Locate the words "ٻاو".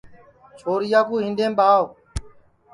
1.57-1.83